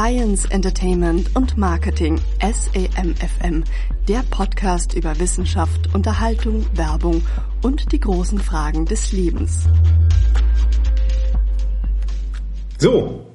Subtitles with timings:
[0.00, 3.64] Science, Entertainment und Marketing SEMFM,
[4.08, 7.20] der Podcast über Wissenschaft, Unterhaltung, Werbung
[7.60, 9.66] und die großen Fragen des Lebens.
[12.78, 13.26] So,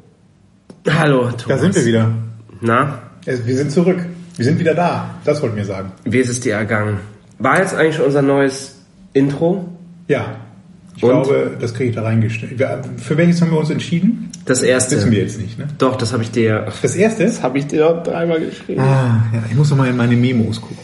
[0.90, 1.46] Hallo, Thomas.
[1.46, 2.12] da sind wir wieder.
[2.62, 4.04] Na, Wir sind zurück.
[4.36, 5.14] Wir sind wieder da.
[5.24, 5.92] Das wollten wir sagen.
[6.04, 6.98] wie ist es dir ergangen?
[7.38, 8.82] War jetzt eigentlich schon unser neues
[9.14, 9.70] Intro?
[10.08, 10.38] Ja.
[10.98, 11.12] Ich Und?
[11.12, 12.60] glaube, das kriege ich da reingestellt.
[12.98, 14.25] Für welches haben wir uns entschieden?
[14.46, 14.98] Das erste.
[14.98, 15.68] Wissen wir jetzt nicht, ne?
[15.78, 16.68] Doch, das habe ich dir.
[16.82, 17.32] Das erste?
[17.42, 18.80] habe ich dir doch dreimal geschrieben.
[18.82, 20.78] Ah, ja, ich muss noch mal in meine Memos gucken.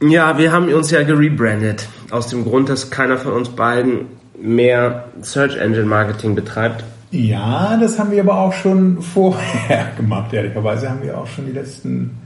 [0.00, 1.88] Ja, wir haben uns ja gerebrandet.
[2.10, 4.06] Aus dem Grund, dass keiner von uns beiden
[4.40, 6.84] mehr Search Engine Marketing betreibt.
[7.10, 11.52] Ja, das haben wir aber auch schon vorher gemacht, ehrlicherweise haben wir auch schon die
[11.52, 12.18] letzten.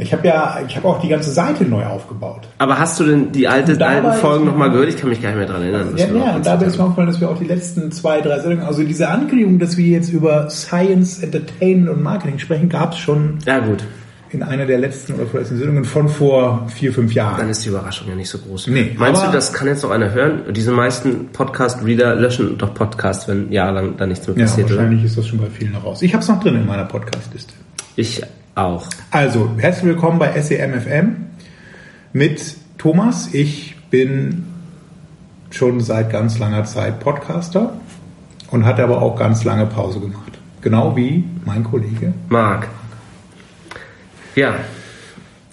[0.00, 2.46] Ich habe ja, ich habe auch die ganze Seite neu aufgebaut.
[2.58, 4.88] Aber hast du denn die alte, alten Folgen nochmal gehört?
[4.90, 5.94] Ich kann mich gar nicht mehr dran erinnern.
[5.96, 8.64] Ja, ja, und dabei ist mir aufgefallen, dass wir auch die letzten zwei, drei Sendungen,
[8.64, 13.38] also diese Ankündigung, dass wir jetzt über Science, Entertainment und Marketing sprechen, gab es schon.
[13.44, 13.82] Ja gut,
[14.30, 17.48] in einer der letzten oder vorletzten Sendungen von vor vier, fünf dann Jahren.
[17.48, 18.68] ist die Überraschung ja nicht so groß.
[18.68, 20.42] Nee, Meinst du, das kann jetzt noch einer hören?
[20.54, 24.76] Diese meisten Podcast-Reader löschen doch Podcast, wenn jahrelang da nichts mehr Ja, passiert, oder?
[24.76, 26.02] wahrscheinlich ist das schon bei vielen noch raus.
[26.02, 27.54] Ich habe es noch drin in meiner Podcast-Liste.
[27.96, 28.22] Ich
[28.58, 28.86] auch.
[29.10, 31.16] Also, herzlich willkommen bei SEMFM
[32.12, 33.32] mit Thomas.
[33.32, 34.44] Ich bin
[35.50, 37.74] schon seit ganz langer Zeit Podcaster
[38.50, 40.32] und hatte aber auch ganz lange Pause gemacht.
[40.60, 42.12] Genau wie mein Kollege.
[42.28, 42.68] Marc.
[44.34, 44.54] Ja,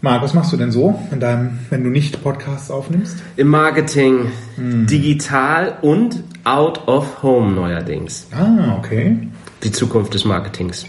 [0.02, 3.18] Marc, was machst du denn so, in deinem, wenn du nicht Podcasts aufnimmst?
[3.38, 4.86] im Marketing, Hm.
[4.88, 8.28] digital und out of home neuerdings.
[8.32, 9.18] Ah, okay.
[9.64, 10.86] Die Zukunft des Marketings.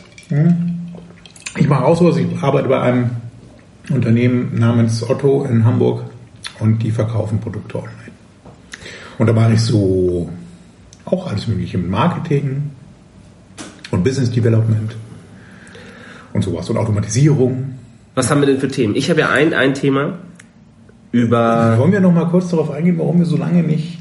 [1.57, 2.17] Ich mache auch sowas.
[2.17, 3.11] Ich arbeite bei einem
[3.91, 6.03] Unternehmen namens Otto in Hamburg
[6.61, 7.93] und die verkaufen Produkte online.
[9.19, 10.31] Und da mache ich so
[11.05, 12.71] auch alles Mögliche mit Marketing
[13.91, 14.97] und Business Development
[16.33, 17.75] und sowas und Automatisierung.
[18.15, 18.97] Was haben wir denn für Themen?
[18.97, 20.19] Ich habe ja ein, ein Thema
[21.13, 21.77] über.
[21.79, 23.96] Wollen wir noch mal kurz darauf eingehen, warum wir so lange nicht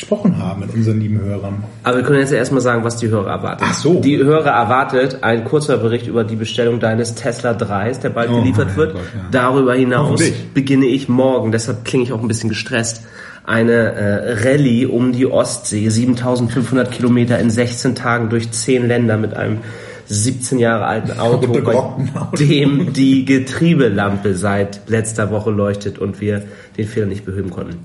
[0.00, 1.62] gesprochen haben mit unseren lieben Hörern?
[1.82, 3.66] Aber wir können jetzt ja erstmal sagen, was die Hörer erwartet.
[3.68, 4.00] Ach so.
[4.00, 8.36] Die Hörer erwartet ein kurzer Bericht über die Bestellung deines Tesla 3s, der bald Oh
[8.40, 8.94] geliefert wird.
[8.94, 9.28] Gott, ja.
[9.30, 10.22] Darüber hinaus
[10.54, 13.02] beginne ich morgen, deshalb klinge ich auch ein bisschen gestresst,
[13.44, 19.34] eine äh, Rallye um die Ostsee, 7500 Kilometer in 16 Tagen durch 10 Länder mit
[19.34, 19.58] einem
[20.06, 22.36] 17 Jahre alten Auto, bei Auto.
[22.38, 26.42] dem die Getriebelampe seit letzter Woche leuchtet und wir
[26.76, 27.78] den Fehler nicht beheben konnten.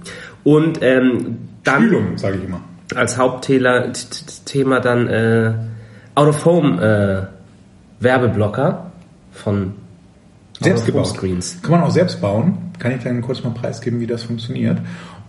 [0.45, 2.61] Und ähm, dann Spülung, sage ich immer.
[2.95, 5.53] als Hauptthema dann äh,
[6.13, 8.91] Out of Home äh, Werbeblocker
[9.33, 9.73] von
[10.61, 11.07] Selbst Out of Home gebaut.
[11.07, 11.57] Screens.
[11.61, 12.57] Kann man auch selbst bauen.
[12.79, 14.77] Kann ich dann kurz mal preisgeben, wie das funktioniert.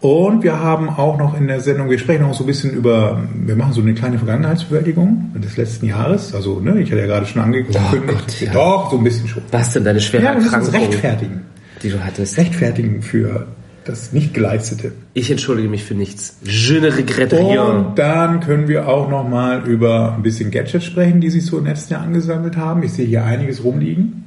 [0.00, 3.22] Und wir haben auch noch in der Sendung, wir sprechen auch so ein bisschen über,
[3.34, 6.34] wir machen so eine kleine Vergangenheitsbewältigung des letzten Jahres.
[6.34, 7.82] Also, ne, ich hatte ja gerade schon angekündigt.
[7.94, 8.52] Oh Gott, ja.
[8.52, 9.42] Doch, so ein bisschen schon.
[9.50, 11.40] Was denn deine schwere Ja, wir müssen uns Erkrankung, rechtfertigen.
[11.82, 12.36] die du hattest?
[12.36, 13.46] Rechtfertigen für
[13.88, 14.92] das nicht geleistete.
[15.14, 16.38] Ich entschuldige mich für nichts.
[16.42, 17.58] Je ne regrette rien.
[17.58, 21.58] Und dann können wir auch noch mal über ein bisschen Gadgets sprechen, die sich so
[21.58, 22.82] im letzten Jahr angesammelt haben.
[22.82, 24.24] Ich sehe hier einiges rumliegen.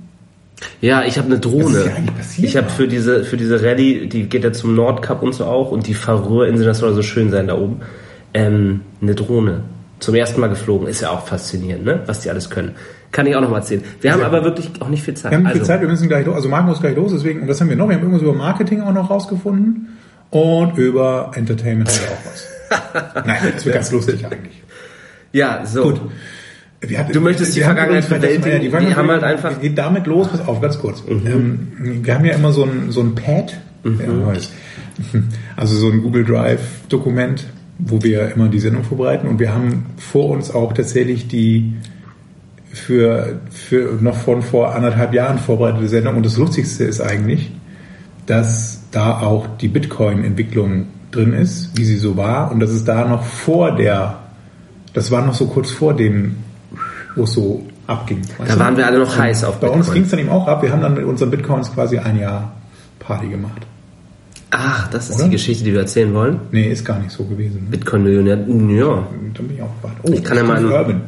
[0.81, 1.66] Ja, ich habe eine Drohne.
[1.66, 2.48] Was ist hier eigentlich passiert?
[2.48, 5.72] Ich habe für diese für diese Rallye, die geht ja zum Nordkap und so auch
[5.72, 7.81] und die Färöerinseln, das soll so schön sein da oben.
[8.34, 9.64] Ähm, eine Drohne.
[10.00, 10.88] Zum ersten Mal geflogen.
[10.88, 12.02] Ist ja auch faszinierend, ne?
[12.06, 12.75] Was die alles können.
[13.12, 13.84] Kann ich auch noch mal erzählen.
[14.02, 15.31] Wir haben aber wirklich auch nicht viel Zeit.
[15.31, 16.36] Wir haben nicht viel Also, Zeit, wir müssen gleich los.
[16.36, 17.88] Also Marc muss gleich los, deswegen, und was haben wir noch?
[17.90, 19.97] Wir haben irgendwas über Marketing auch noch rausgefunden.
[20.30, 23.25] Und über Entertainment haben wir auch was.
[23.25, 24.62] Nein, das wird ganz lustig eigentlich.
[25.31, 25.84] Ja, so.
[25.84, 26.02] Gut.
[26.98, 28.62] Hatten- Du möchtest die Vergangenheit bewältigen.
[28.62, 29.62] die Die haben halt einfach- Mhm.
[29.62, 31.03] Geht damit los, pass auf, ganz kurz.
[31.09, 34.00] Ähm, wir haben ja immer so ein, so ein Pad, Mhm.
[34.00, 34.34] ja,
[35.58, 37.46] also so ein Google Drive Dokument,
[37.80, 39.28] wo wir immer die Sendung vorbereiten.
[39.28, 41.74] Und wir haben vor uns auch tatsächlich die
[42.72, 46.18] für, für noch von vor anderthalb Jahren vorbereitete Sendung.
[46.18, 47.52] Und das Lustigste ist eigentlich,
[48.25, 52.52] dass da auch die Bitcoin-Entwicklung drin ist, wie sie so war.
[52.52, 54.19] Und dass es da noch vor der,
[54.94, 56.35] das war noch so kurz vor dem,
[57.16, 58.21] wo es so abging.
[58.45, 59.94] Da waren wir alle noch heiß auf Bei uns Bitcoin.
[59.95, 60.62] ging es dann eben auch ab.
[60.62, 62.54] Wir haben dann mit unseren Bitcoins quasi ein Jahr
[63.00, 63.65] Party gemacht.
[64.51, 65.25] Ach, das ist Oder?
[65.25, 66.39] die Geschichte, die wir erzählen wollen.
[66.51, 67.63] Nee, ist gar nicht so gewesen.
[67.65, 67.69] Ne?
[67.72, 68.38] Bitcoin-Millionär.
[68.38, 69.98] Ja, Dann bin ich auch warte.
[70.04, 71.01] Oh, Ich kann ja mal- Urban.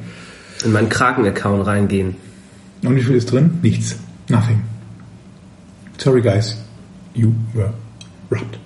[0.64, 2.16] In meinen Kraken-Account reingehen.
[2.84, 3.60] Und wie viel ist drin?
[3.62, 3.98] Nichts.
[4.30, 4.62] Nothing.
[5.98, 6.58] Sorry guys.
[7.14, 7.74] You were
[8.32, 8.58] robbed.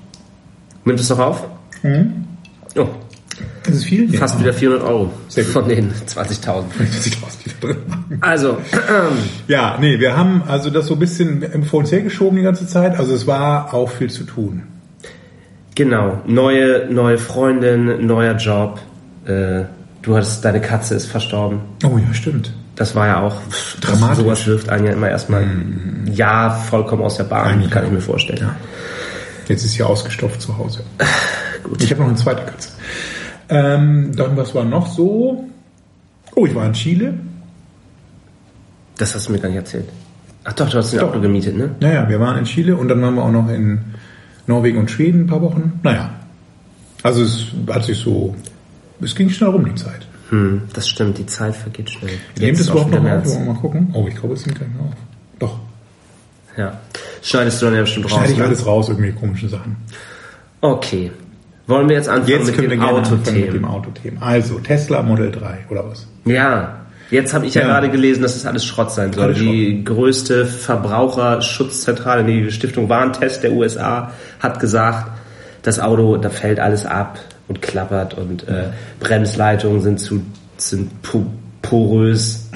[0.86, 1.48] Nimmt es doch auf?
[1.84, 2.26] Mhm.
[2.78, 2.88] Oh,
[3.64, 4.16] Das ist viel?
[4.18, 5.12] fast wieder 400 Euro
[5.52, 6.64] von den 20.000.
[6.78, 8.18] Das sieht aus, die da drin haben.
[8.22, 8.58] Also,
[9.48, 12.98] Ja, nee, wir haben also das so ein bisschen vor uns hergeschoben die ganze Zeit.
[13.00, 14.64] Also es war auch viel zu tun.
[15.74, 18.80] genau, neue, neue Freundin, neuer Job.
[19.26, 19.64] Äh,
[20.06, 21.62] du hast, deine Katze ist verstorben.
[21.84, 22.54] Oh ja, stimmt.
[22.76, 23.36] Das war ja auch,
[23.82, 24.18] Dramatisch.
[24.18, 25.48] sowas wirft einen ja immer erstmal
[26.12, 28.40] ja vollkommen aus der Bahn, Eigentlich kann ich mir vorstellen.
[28.42, 28.56] Ja.
[29.48, 30.84] Jetzt ist sie ausgestopft zu Hause.
[31.80, 32.70] Ich habe noch eine zweite Katze.
[33.50, 35.50] Ähm, dann, was war noch so?
[36.36, 37.16] Oh, ich war in Chile.
[38.98, 39.90] Das hast du mir gar nicht erzählt.
[40.44, 41.00] Ach doch, du hast ein.
[41.00, 41.72] Auto gemietet, ne?
[41.80, 43.80] Naja, wir waren in Chile und dann waren wir auch noch in
[44.46, 45.80] Norwegen und Schweden ein paar Wochen.
[45.82, 46.12] Naja,
[47.02, 48.36] also es hat sich so,
[49.02, 50.08] es ging schnell rum die Zeit.
[50.30, 52.14] Hm, das stimmt, die Zeit vergeht schnell.
[52.40, 53.26] Nehmt es überhaupt noch auf?
[53.26, 53.90] Wir mal gucken?
[53.94, 54.94] Oh, ich glaube, es nimmt noch auf.
[55.40, 55.60] Doch.
[56.58, 56.80] Ja.
[57.22, 58.14] Schneidest du dann ja bestimmt raus.
[58.14, 58.46] Schneide ich ne?
[58.46, 59.76] alles raus, irgendwie komischen Sachen.
[60.62, 61.12] Okay.
[61.68, 63.66] Wollen wir jetzt anfangen Jetzt mit können wir den gerne anfangen mit dem Autothemen?
[63.66, 64.22] Autothemen.
[64.22, 66.08] Also, Tesla Model 3, oder was?
[66.26, 66.82] Ja.
[67.12, 67.68] Jetzt habe ich ja, Ja.
[67.68, 69.34] gerade gelesen, dass das alles Schrott sein soll.
[69.34, 75.12] Die größte Verbraucherschutzzentrale, die Stiftung Warentest der USA, hat gesagt,
[75.62, 78.70] das Auto, da fällt alles ab und klappert und äh,
[79.00, 80.22] Bremsleitungen sind zu
[80.58, 81.26] sind po
[81.62, 82.50] porös.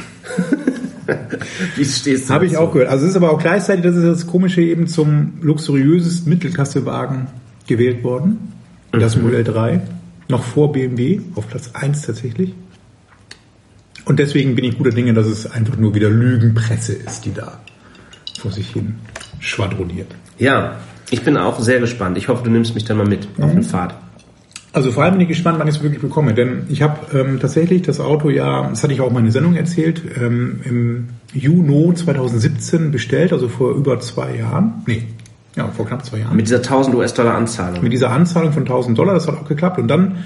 [1.76, 2.90] Wie stehst du Habe ich auch gehört.
[2.90, 7.28] Also es ist aber auch gleichzeitig, das ist das Komische, eben zum luxuriösesten Mittelklassewagen
[7.68, 8.54] gewählt worden.
[8.92, 9.24] Das Mhm.
[9.24, 9.82] Modell 3.
[10.28, 12.54] Noch vor BMW, auf Platz 1 tatsächlich.
[14.06, 17.60] Und deswegen bin ich guter Dinge, dass es einfach nur wieder Lügenpresse ist, die da
[18.40, 18.96] vor sich hin
[19.40, 20.08] schwadroniert.
[20.38, 20.78] Ja,
[21.12, 22.18] ich bin auch sehr gespannt.
[22.18, 23.44] Ich hoffe, du nimmst mich dann mal mit Mhm.
[23.44, 23.96] auf eine Fahrt.
[24.72, 26.34] Also vor allem bin ich gespannt, wann ich es wirklich bekomme.
[26.34, 29.56] Denn ich habe ähm, tatsächlich das Auto ja, das hatte ich auch in meiner Sendung
[29.56, 34.84] erzählt, ähm, im Juni 2017 bestellt, also vor über zwei Jahren.
[34.86, 35.04] Nee,
[35.56, 36.36] ja, vor knapp zwei Jahren.
[36.36, 37.84] Mit dieser 1000 US-Dollar Anzahlung.
[37.84, 39.80] mit dieser Anzahlung von 1000 Dollar, das hat auch geklappt.
[39.80, 40.18] Und dann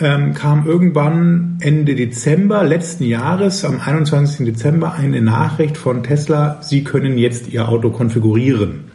[0.00, 4.46] ähm, kam irgendwann Ende Dezember letzten Jahres, am 21.
[4.46, 8.90] Dezember, eine Nachricht von Tesla, Sie können jetzt Ihr Auto konfigurieren.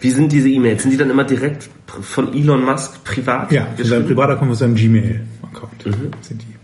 [0.00, 0.82] Wie sind diese E-Mails?
[0.82, 3.52] Sind die dann immer direkt von Elon Musk privat?
[3.52, 5.82] Ja, von seinem Privataccount, von seinem Gmail-Account
[6.22, 6.58] sind die.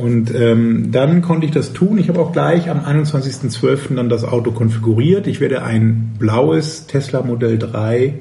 [0.00, 1.98] Und ähm, dann konnte ich das tun.
[1.98, 3.96] Ich habe auch gleich am 21.12.
[3.96, 5.26] dann das Auto konfiguriert.
[5.26, 8.14] Ich werde ein blaues Tesla Modell 3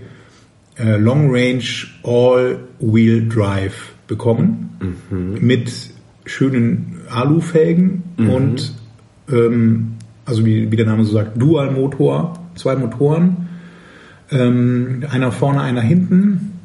[0.80, 1.64] äh, Long Range
[2.04, 4.70] All-Wheel Drive bekommen
[5.40, 5.72] mit
[6.26, 8.74] schönen Alufelgen und
[9.30, 9.96] ähm,
[10.26, 13.47] also wie, wie der Name so sagt, Dual-Motor, zwei Motoren,
[14.32, 16.60] ähm, einer vorne, einer hinten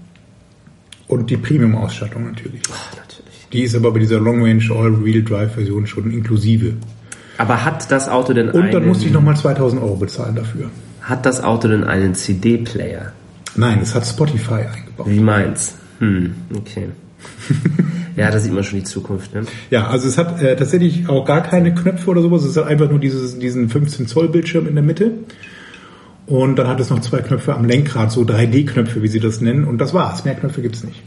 [1.09, 2.63] und die Premium-Ausstattung natürlich.
[2.73, 3.49] Ach, natürlich.
[3.53, 6.75] Die ist aber bei dieser Long Range All-Wheel Drive Version schon inklusive.
[7.39, 10.71] Aber hat das Auto denn Und einen, dann musste ich nochmal 2000 Euro bezahlen dafür.
[11.01, 13.13] hat das Auto denn einen CD-Player?
[13.57, 15.07] Nein, es hat Spotify eingebaut.
[15.07, 15.75] Wie meins?
[15.99, 16.89] Hm, okay.
[18.17, 19.43] ja, da sieht man schon die Zukunft, ne?
[19.71, 22.45] Ja, also es hat äh, tatsächlich auch gar keine Knöpfe oder sowas.
[22.45, 25.13] Es hat einfach nur dieses, diesen 15 Zoll Bildschirm in der Mitte.
[26.33, 29.65] Und dann hat es noch zwei Knöpfe am Lenkrad, so 3D-Knöpfe, wie sie das nennen.
[29.65, 30.25] Und das war's.
[30.25, 31.03] Mehr Knöpfe gibt's nicht.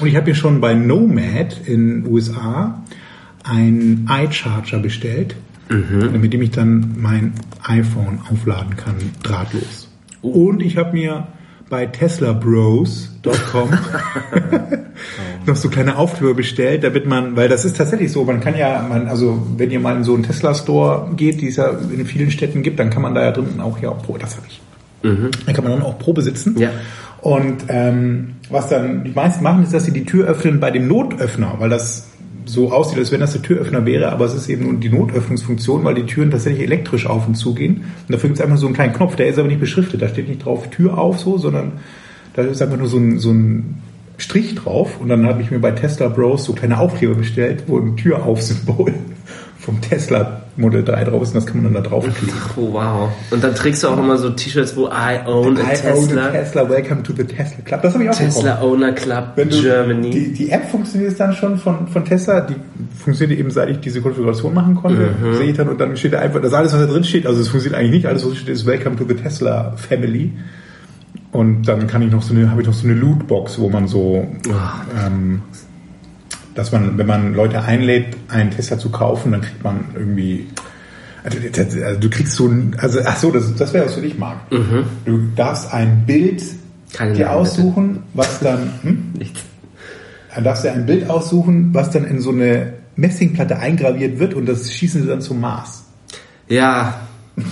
[0.00, 2.82] Und ich habe mir schon bei Nomad in USA
[3.44, 5.36] einen iCharger bestellt,
[5.68, 9.88] mit dem ich dann mein iPhone aufladen kann, drahtlos.
[10.22, 11.28] Und ich habe mir
[11.68, 13.70] bei teslabros.com
[15.46, 18.84] noch so kleine Aufkleber bestellt, damit man, weil das ist tatsächlich so, man kann ja,
[18.88, 22.30] man, also wenn ihr mal in so einen Tesla-Store geht, die es ja in vielen
[22.30, 24.60] Städten gibt, dann kann man da ja drinnen auch hier auch Probe, das habe ich.
[25.46, 26.58] Dann kann man dann auch Probe sitzen.
[26.58, 26.70] Ja.
[27.20, 30.88] Und ähm, was dann die meisten machen, ist, dass sie die Tür öffnen bei dem
[30.88, 32.10] Notöffner, weil das
[32.46, 35.84] so aussieht, als wenn das der Türöffner wäre, aber es ist eben nur die Notöffnungsfunktion,
[35.84, 37.76] weil die Türen tatsächlich elektrisch auf und zu gehen.
[37.76, 40.08] Und dafür gibt es einfach so einen kleinen Knopf, der ist aber nicht beschriftet, da
[40.08, 41.72] steht nicht drauf Tür auf so, sondern
[42.34, 43.82] da ist einfach nur so ein, so ein
[44.20, 45.00] Strich drauf.
[45.00, 48.24] Und dann habe ich mir bei Tesla Bros so kleine Aufkleber bestellt, wo ein Tür
[48.24, 48.92] auf Symbol
[49.58, 52.34] vom Tesla Model 3 drauf ist und das kann man dann da draufkleben.
[52.56, 53.08] Oh, wow.
[53.30, 56.26] Und dann trägst du auch immer so T-Shirts, wo I own a I own Tesla.
[56.26, 57.80] a Tesla, welcome to the Tesla Club.
[57.82, 58.34] Das habe ich auch bekommen.
[58.34, 60.10] Tesla Owner Club Wenn du, Germany.
[60.10, 62.56] Die, die App funktioniert dann schon von, von Tesla, die
[63.02, 65.34] funktioniert eben seit ich diese Konfiguration machen konnte, Mhm.
[65.36, 67.40] sehe ich dann und dann steht da einfach, das alles, was da drin steht, also
[67.40, 70.32] es funktioniert eigentlich nicht, alles, was da steht, ist Welcome to the Tesla Family.
[71.32, 73.86] Und dann kann ich noch so eine, habe ich noch so eine Lootbox, wo man
[73.86, 74.80] so, Ah.
[75.06, 75.42] ähm,
[76.54, 80.48] dass man, wenn man Leute einlädt, einen Tesla zu kaufen, dann kriegt man irgendwie,
[81.22, 81.38] also,
[81.84, 84.38] also du kriegst so ein, also ach so, das, das wäre was für dich, Marc.
[85.04, 86.96] Du darfst ein Bild Mhm.
[86.96, 89.12] Keine dir Namen, aussuchen, was dann, hm?
[89.16, 89.42] Nichts.
[90.34, 94.46] Dann darfst du ein Bild aussuchen, was dann in so eine Messingplatte eingraviert wird und
[94.46, 95.84] das schießen sie dann zum Mars.
[96.48, 97.00] Ja.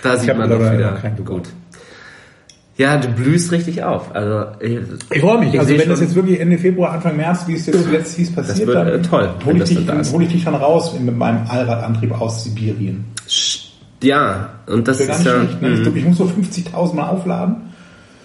[0.00, 1.02] Da sieht man doch wieder.
[1.24, 1.48] Gut.
[2.78, 4.14] Ja, du blühst richtig auf.
[4.14, 4.78] Also, ich,
[5.12, 5.52] Ich freue mich.
[5.52, 8.16] Ich also wenn das schon- jetzt wirklich Ende Februar, Anfang März, wie es jetzt zuletzt
[8.16, 10.28] hieß, passiert, wird, dann äh, toll, wenn hole das ich, dann dich- da hol ich
[10.28, 13.04] dich dann raus mit meinem Allradantrieb aus Sibirien.
[14.02, 15.14] ja, und das ist ja.
[15.14, 15.60] schlecht.
[15.60, 15.70] Ne?
[15.74, 15.96] Ich, mhm.
[15.96, 17.56] ich muss so 50.000 Mal aufladen.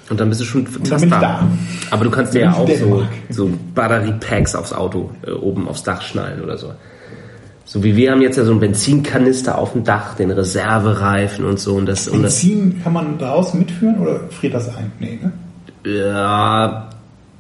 [0.10, 1.48] Und dann bist du schon dann bin ich da.
[1.90, 5.82] Aber du kannst dir Dann ja auch so, so Batteriepacks aufs Auto äh, oben aufs
[5.82, 6.74] Dach schnallen oder so.
[7.74, 11.60] So wie wir haben jetzt ja so einen Benzinkanister auf dem Dach, den Reservereifen und
[11.60, 11.74] so.
[11.74, 14.92] Und das, und Benzin kann man draußen mitführen oder friert das ein?
[15.00, 15.32] Nee, ne?
[15.92, 16.88] ja,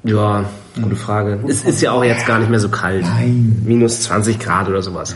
[0.04, 0.46] ja,
[0.82, 1.40] gute Frage.
[1.48, 3.04] Es ist ja auch jetzt gar nicht mehr so kalt.
[3.04, 3.62] Nein.
[3.64, 5.16] Minus 20 Grad oder sowas.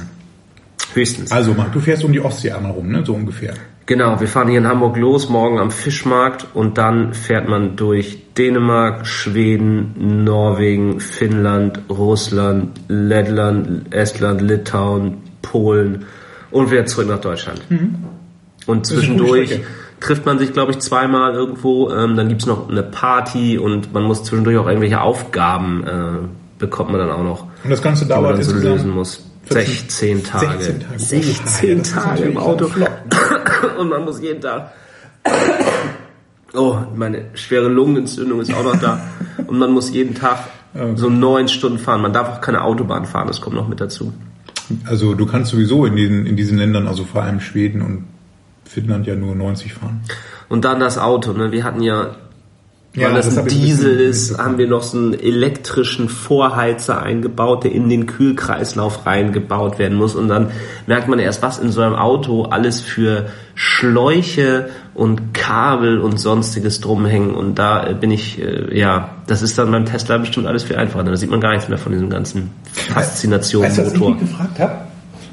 [0.93, 1.31] Höchstens.
[1.31, 3.03] Also, Marc, du fährst um die Ostsee einmal rum, ne?
[3.03, 3.55] So ungefähr.
[3.87, 8.33] Genau, wir fahren hier in Hamburg los, morgen am Fischmarkt und dann fährt man durch
[8.37, 16.05] Dänemark, Schweden, Norwegen, Finnland, Russland, Lettland, Estland, Litauen, Polen
[16.51, 17.61] und wieder zurück nach Deutschland.
[17.69, 17.95] Und Mhm.
[18.67, 19.61] eine zwischendurch
[20.01, 21.89] trifft man sich, glaube ich, zweimal irgendwo.
[21.89, 26.27] Ähm, dann gibt's noch eine Party und man muss zwischendurch auch irgendwelche Aufgaben äh,
[26.59, 28.91] bekommt man dann auch noch, Und das Ganze die man dauert dann so insgesamt lösen
[28.93, 29.31] muss.
[29.49, 30.63] 14 16 Tage.
[30.63, 30.99] 16 Tage.
[30.99, 32.65] 16 Das ist Tage im Auto.
[33.79, 34.71] Und man muss jeden Tag.
[36.53, 39.01] Oh, meine schwere Lungenentzündung ist auch noch da.
[39.45, 40.39] Und man muss jeden Tag
[40.95, 42.01] so neun Stunden fahren.
[42.01, 44.13] Man darf auch keine Autobahn fahren, das kommt noch mit dazu.
[44.85, 48.05] Also du kannst sowieso in diesen, in diesen Ländern, also vor allem Schweden und
[48.65, 50.01] Finnland ja nur 90 fahren.
[50.49, 51.51] Und dann das Auto, ne?
[51.51, 52.15] Wir hatten ja,
[52.97, 57.71] Ja, weil das, ein Diesel ist, haben wir noch so einen elektrischen Vorheizer eingebaut, der
[57.71, 60.15] in den Kühlkreislauf reingebaut werden muss.
[60.15, 60.49] Und dann
[60.87, 66.81] merkt man erst, was in so einem Auto alles für Schläuche und Kabel und sonstiges
[66.81, 67.35] drumhängen.
[67.35, 70.75] Und da äh, bin ich, äh, ja, das ist dann beim Tesla bestimmt alles viel
[70.75, 71.03] einfacher.
[71.03, 74.19] Da sieht man gar nichts mehr von diesem ganzen Faszination Weißt du, was ich mich
[74.21, 74.73] gefragt habe?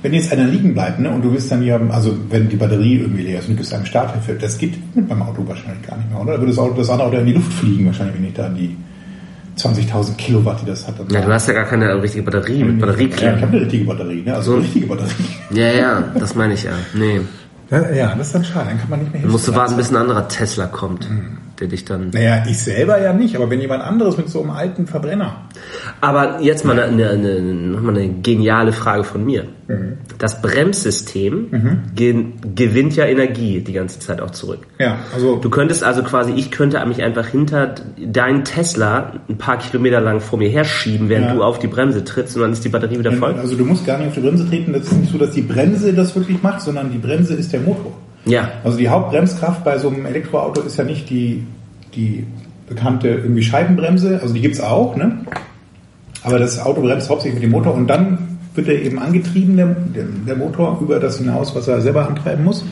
[0.05, 2.99] Wenn jetzt einer liegen bleibt, ne, und du bist dann hier, also wenn die Batterie
[3.01, 5.81] irgendwie leer ist und du bist am Start fällt, das geht mit beim Auto wahrscheinlich
[5.87, 6.35] gar nicht mehr, oder?
[6.35, 8.49] Da würde das, Auto, das andere Auto in die Luft fliegen, wahrscheinlich, wenn ich da
[8.51, 8.77] die
[9.57, 10.99] 20.000 Kilowatt, die das hat.
[10.99, 13.41] Dann Ja, du hast ja gar keine richtige Batterie mit ja, ich Batterieklemmen.
[13.41, 14.35] habe eine richtige Batterie, ne?
[14.35, 14.57] also So.
[14.57, 15.25] eine richtige Batterie.
[15.51, 16.73] Ja, ja, das meine ich ja.
[16.93, 17.21] Nee.
[17.71, 19.77] Ja, ja, das ist dann schade, dann kann man nicht mehr Du musst du warten,
[19.77, 21.09] bis ein anderer Tesla kommt,
[21.61, 22.11] der dich dann.
[22.11, 25.37] Naja, ich selber ja nicht, aber wenn jemand anderes mit so einem alten Verbrenner.
[26.01, 29.45] Aber jetzt mal eine, eine, eine, noch mal eine geniale Frage von mir.
[30.19, 34.61] Das Bremssystem ge gewinnt ja Energie die ganze Zeit auch zurück.
[34.79, 39.59] Ja, also Du könntest also quasi, ich könnte mich einfach hinter deinen Tesla ein paar
[39.59, 41.35] Kilometer lang vor mir herschieben, während Ja.
[41.35, 43.35] du auf die Bremse trittst und dann ist die Batterie wieder voll.
[43.35, 45.43] also du musst gar nicht auf die Bremse treten, das ist nicht so, dass die
[45.43, 47.93] Bremse das wirklich macht, sondern die Bremse ist der Motor.
[48.27, 48.51] Ja.
[48.65, 51.47] Also die Hauptbremskraft bei so einem Elektroauto ist ja nicht die,
[51.95, 52.27] die
[52.69, 55.19] bekannte irgendwie Scheibenbremse, also die gibt's auch, ne?
[56.25, 59.77] Aber das Auto bremst hauptsächlich mit dem Motor und dann wird er eben angetrieben, der,
[60.27, 62.65] der, Motor, über das hinaus, was er selber antreiben muss.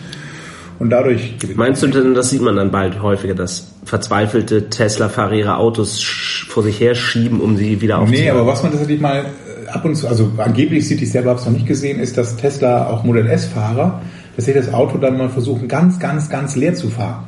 [0.78, 5.56] Und dadurch Meinst du denn, das sieht man dann bald häufiger, dass verzweifelte Tesla-Fahrer ihre
[5.56, 6.02] Autos
[6.48, 8.30] vor sich her schieben, um sie wieder Nee, aufzunehmen?
[8.30, 9.18] aber was man tatsächlich mal
[9.66, 12.16] äh, ab und zu, also angeblich sieht, ich selber habe es noch nicht gesehen, ist,
[12.18, 14.00] dass Tesla auch Model S-Fahrer,
[14.34, 17.24] dass sie das Auto dann mal versuchen, ganz, ganz, ganz leer zu fahren.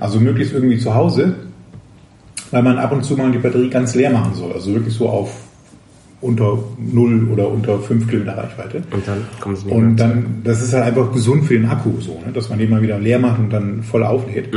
[0.00, 1.34] Also möglichst irgendwie zu Hause,
[2.52, 4.52] weil man ab und zu mal die Batterie ganz leer machen soll.
[4.52, 5.32] Also wirklich so auf
[6.20, 8.82] unter 0 oder unter 5 Kilometer Reichweite.
[8.92, 12.00] Und dann kommen sie nicht Und dann, das ist halt einfach gesund für den Akku
[12.00, 12.32] so, ne?
[12.32, 14.54] dass man den mal wieder leer macht und dann voll auflädt.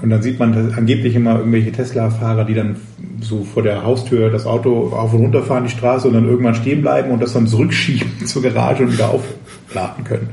[0.00, 2.76] Und dann sieht man angeblich immer irgendwelche Tesla-Fahrer, die dann
[3.20, 6.54] so vor der Haustür das Auto auf und runter fahren, die Straße und dann irgendwann
[6.54, 10.28] stehen bleiben und das dann zurückschieben zur Garage und wieder aufladen können.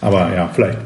[0.00, 0.78] Aber ja, vielleicht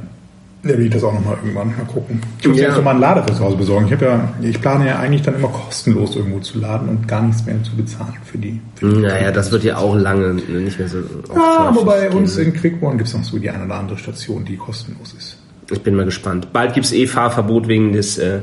[0.62, 2.20] werde ich das auch nochmal irgendwann mal gucken.
[2.40, 2.62] Ich muss Ja.
[2.64, 2.68] ja.
[2.68, 3.86] jetzt nochmal einen Lader fürs Hause besorgen.
[3.86, 7.22] Ich habe ja, ich plane ja eigentlich dann immer kostenlos irgendwo zu laden und gar
[7.22, 8.60] nichts mehr zu bezahlen für die.
[8.76, 10.98] Für die Naja, das wird ja auch lange nicht mehr so.
[11.34, 12.18] ja, aber bei gehen.
[12.18, 15.36] uns in Quickborn gibt es noch so die eine oder andere Station, die kostenlos ist.
[15.70, 16.52] Ich bin mal gespannt.
[16.52, 18.40] Bald gibt's eh Fahrverbot wegen des äh,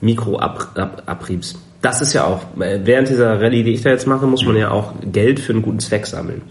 [0.00, 1.56] Mikroabriebs.
[1.80, 4.56] Das ist ja auch, äh, während dieser Rallye, die ich da jetzt mache, muss man
[4.56, 6.42] ja auch Geld für einen guten Zweck sammeln.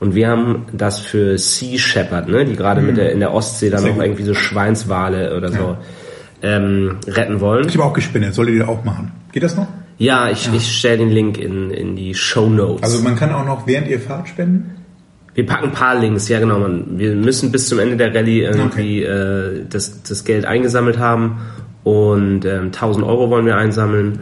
[0.00, 3.68] Und wir haben das für Sea Shepherd, ne, die gerade mit der, in der Ostsee
[3.68, 4.04] dann Sehr noch gut.
[4.04, 5.76] irgendwie so Schweinswale oder so
[6.42, 7.66] ähm, retten wollen.
[7.68, 9.12] Ich habe auch gespinnt, solltet ihr auch machen.
[9.32, 9.66] Geht das noch?
[9.98, 12.84] Ja, ich, ich stelle den Link in, in die Show Notes.
[12.84, 14.76] Also man kann auch noch während ihr fahrt spenden?
[15.34, 16.60] Wir packen ein paar Links, ja genau.
[16.60, 21.40] Man, wir müssen bis zum Ende der Rallye irgendwie äh, das, das Geld eingesammelt haben
[21.84, 24.20] und ähm, 1000 Euro wollen wir einsammeln.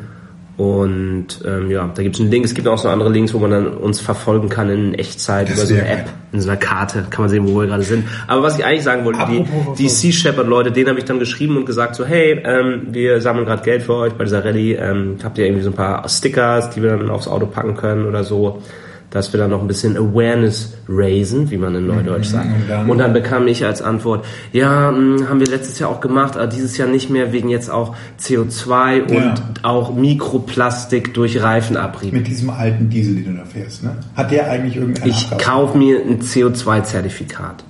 [0.57, 2.47] Und ähm, ja, da gibt es einen Link.
[2.47, 5.57] Es gibt auch so andere Links, wo man dann uns verfolgen kann in Echtzeit Das
[5.57, 7.07] über so eine App, in so einer Karte.
[7.11, 8.07] Kann man sehen, wo wir gerade sind.
[8.27, 9.45] Aber was ich eigentlich sagen wollte, die,
[9.77, 13.21] die Sea Shepherd Leute, denen habe ich dann geschrieben und gesagt so, hey, ähm, wir
[13.21, 14.77] sammeln gerade Geld für euch bei dieser Rallye.
[14.77, 18.07] Ähm, habt ihr irgendwie so ein paar Stickers, die wir dann aufs Auto packen können
[18.07, 18.63] oder so?
[19.11, 22.47] Dass wir dann noch ein bisschen Awareness raisen, wie man in Neudeutsch sagt.
[22.49, 25.91] Mhm, und dann- Und dann bekam ich als Antwort, ja, mh, haben wir letztes Jahr
[25.91, 29.35] auch gemacht, aber dieses Jahr nicht mehr, wegen jetzt auch CO2 und Ja.
[29.63, 32.13] auch Mikroplastik durch Reifenabrieb.
[32.13, 33.97] Mit diesem alten Diesel, den du da fährst, ne?
[34.17, 37.65] Hat der eigentlich irgendeine Ich kaufe mir ein CO2-Zertifikat.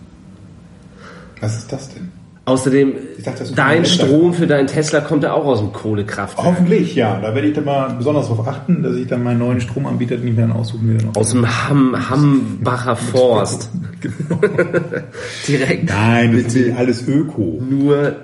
[1.41, 2.09] Was ist das denn?
[2.49, 2.93] Außerdem,
[3.25, 6.47] dachte, das dein ein Strom für deinen Tesla kommt ja auch aus dem Kohlekraftwerk.
[6.47, 7.19] Hoffentlich, ja.
[7.21, 10.29] Da werde ich dann mal besonders darauf achten, dass ich dann meinen neuen Stromanbieter, den
[10.29, 11.07] ich mir dann aussuchen werde.
[11.19, 13.69] Aus dem Hamm, Hambacher Forst.
[15.49, 15.89] Direkt.
[15.91, 17.61] Nein, das ist alles Öko.
[17.69, 18.15] Nur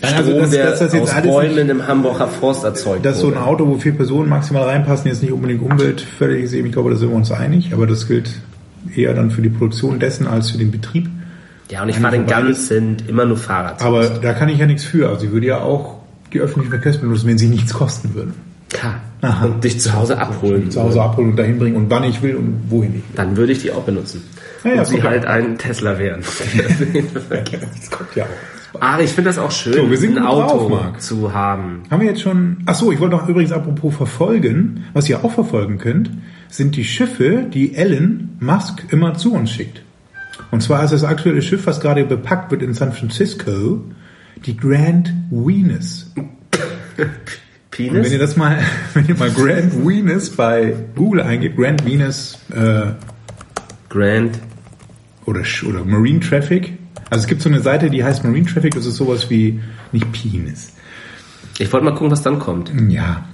[0.00, 3.16] Nein, also Strom, das- der dass das jetzt aus Bäumen im Hamburger Forst erzeugt Das
[3.16, 3.36] ist so ein.
[3.36, 7.10] Auto, wo vier Personen maximal reinpassen, jetzt nicht unbedingt umweltförderlich ist, ich glaube, da sind
[7.10, 8.30] wir uns einig, aber das gilt
[8.94, 11.08] eher dann für die Produktion dessen als für den Betrieb.
[11.70, 13.82] Ja, und ich fahre den ganzen immer nur Fahrrad.
[13.82, 15.08] Aber da kann ich ja nichts für.
[15.08, 15.98] Also ich würde ja auch
[16.32, 18.34] die öffentlichen Verkehrsmittel nutzen, wenn sie nichts kosten würden.
[18.70, 19.00] Klar.
[19.22, 19.46] Aha.
[19.46, 20.70] Und dich zu Hause abholen.
[20.70, 23.16] Zu Hause abholen und dahin bringen und wann ich will und wohin ich will.
[23.16, 24.22] Dann würde ich die auch benutzen.
[24.64, 26.22] Ja, ja, und sie halt ein Tesla wären.
[27.30, 28.80] Das kommt ja auch.
[28.80, 31.00] Aber ich finde das auch schön, So, wir sind ein drauf, Auto Marc.
[31.00, 31.82] zu haben.
[31.90, 32.58] Haben wir jetzt schon.
[32.66, 36.10] Ach so, ich wollte noch übrigens apropos verfolgen, was ihr auch verfolgen könnt,
[36.48, 39.82] sind die Schiffe, die Elon Musk immer zu uns schickt.
[40.50, 43.84] Und zwar ist das aktuelle Schiff, was gerade bepackt wird in San Francisco,
[44.46, 46.10] die Grand Venus.
[46.16, 46.28] Und
[47.76, 48.18] wenn ihr Penis?
[48.18, 48.58] das mal,
[48.94, 52.92] wenn ihr mal Grand Venus bei Google eingebt, Grand Venus äh,
[53.88, 54.38] Grand.
[55.26, 56.72] oder, oder Marine Traffic.
[57.10, 59.60] Also es gibt so eine Seite, die heißt Marine Traffic, das ist sowas wie,
[59.92, 60.72] nicht Penis.
[61.58, 62.72] Ich wollte mal gucken, was dann kommt.
[62.88, 63.24] Ja,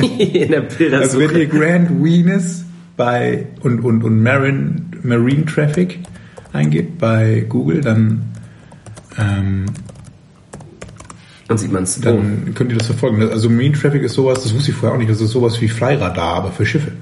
[0.18, 0.62] In der
[1.00, 1.48] Also wenn ihr Bildersuche.
[1.48, 2.64] Grand Venus
[2.96, 6.00] bei und, und, und Marine, Marine Traffic
[6.52, 8.24] eingebt bei Google, dann,
[9.18, 9.66] ähm,
[11.48, 12.00] Dann sieht man es.
[12.00, 13.22] dann könnt ihr das verfolgen.
[13.30, 15.68] Also Marine Traffic ist sowas, das wusste ich vorher auch nicht, das ist sowas wie
[15.68, 16.92] Flyradar, aber für Schiffe.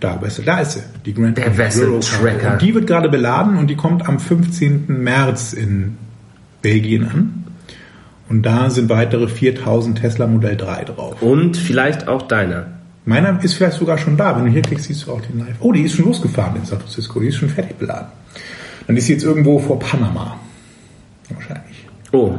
[0.00, 2.52] Da, weißt du, da ist sie, die Grand Der Vessel Tracker.
[2.52, 4.84] Und die wird gerade beladen und die kommt am 15.
[4.88, 5.96] März in
[6.60, 7.44] Belgien an.
[8.28, 11.22] Und da sind weitere 4000 Tesla Modell 3 drauf.
[11.22, 12.75] Und vielleicht auch deiner.
[13.06, 14.36] Meiner ist vielleicht sogar schon da.
[14.36, 15.56] Wenn du hier klickst, siehst du auch den Live.
[15.60, 17.20] Oh, die ist schon losgefahren in San Francisco.
[17.20, 18.08] Die ist schon fertig beladen.
[18.86, 20.36] Dann ist sie jetzt irgendwo vor Panama.
[21.30, 21.86] Wahrscheinlich.
[22.12, 22.34] Oh,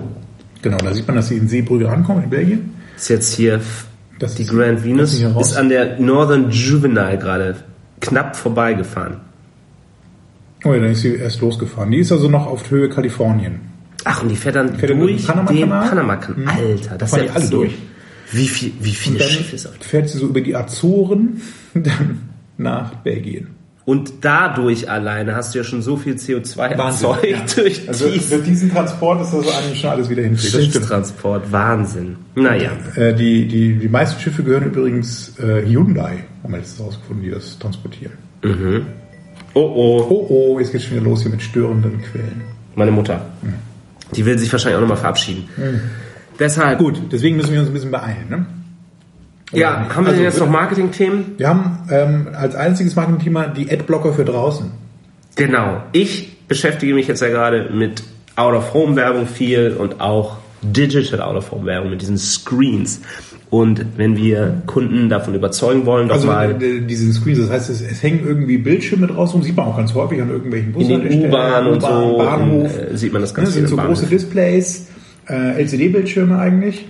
[0.61, 2.73] Genau, da sieht man, dass sie in Seebrügge ankommt in Belgien.
[2.97, 3.61] ist jetzt hier
[4.19, 5.13] Das die Grand Venus.
[5.13, 7.55] ist an der Northern Juvenile gerade
[8.01, 9.17] knapp vorbeigefahren.
[10.65, 11.91] Oh ja, dann ist sie erst losgefahren.
[11.91, 13.59] Die ist also noch auf Höhe Kalifornien.
[14.03, 15.89] Ach, und die fährt dann Fährt durch den Panama-Kanal?
[15.89, 16.41] Panama-Kanal.
[16.41, 16.47] Mhm.
[16.49, 17.75] Alter, Da das ist ja alle durch.
[18.31, 21.41] Wie, viel, wie viele Und dann Schiffe ist auf fährt sie so über die Azoren
[21.73, 23.47] dann nach Belgien.
[23.85, 27.45] Und dadurch alleine hast du ja schon so viel CO2 erzeugt ja.
[27.55, 30.73] durch Also diesen für diesen Transport ist das eigentlich schon alles wieder stimmt.
[30.73, 31.49] Schiffstransport.
[31.53, 32.17] Wahnsinn.
[32.35, 32.71] Naja.
[32.95, 37.31] Äh, die, die, die meisten Schiffe gehören übrigens äh, Hyundai, haben wir jetzt herausgefunden, die
[37.31, 38.11] das transportieren.
[39.53, 40.07] Oh oh.
[40.09, 42.41] Oh oh, jetzt geht's schon wieder los hier mit störenden Quellen.
[42.75, 43.25] Meine Mutter.
[44.15, 45.47] Die will sich wahrscheinlich auch nochmal verabschieden.
[46.39, 46.79] Deshalb.
[46.79, 48.25] Gut, deswegen müssen wir uns ein bisschen beeilen.
[48.29, 48.45] Ne?
[49.53, 51.35] Ja, haben wir denn jetzt Also, noch Marketing-Themen?
[51.37, 54.71] Wir haben ähm, als einziges Marketing-Thema die Adblocker für draußen.
[55.35, 55.83] Genau.
[55.93, 58.03] Ich beschäftige mich jetzt ja gerade mit
[58.35, 63.01] Out-of-Home-Werbung viel und auch Digital Out-of-Home-Werbung mit diesen Screens.
[63.49, 67.69] Und wenn wir Kunden davon überzeugen wollen, doch Also mal äh, diesen Screens, das heißt,
[67.69, 71.25] es, es hängen irgendwie Bildschirme draußen, sieht man auch ganz häufig an irgendwelchen in den
[71.27, 72.77] U-Bahn und so Bahnhof.
[72.77, 74.09] äh, sieht man das Ne, ganz das sind viel so im große Bahnhof.
[74.09, 74.87] Displays,
[75.27, 76.85] äh, LCD-Bildschirme eigentlich.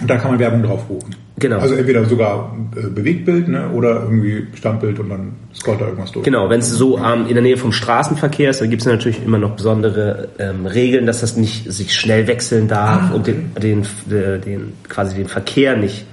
[0.00, 1.14] Und da kann man Werbung drauf buchen.
[1.38, 1.58] Genau.
[1.58, 6.24] Also entweder sogar äh, Bewegtbild ne, oder irgendwie Standbild und dann scrollt da irgendwas durch.
[6.24, 9.24] Genau, wenn es so ähm, in der Nähe vom Straßenverkehr ist, dann gibt es natürlich
[9.24, 13.52] immer noch besondere ähm, Regeln, dass das nicht sich schnell wechseln darf Ah, und den,
[13.60, 16.06] den, äh, den quasi den Verkehr nicht